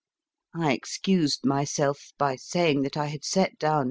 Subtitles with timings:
[0.55, 3.79] I excused myself by saying that I had set down nothing MR.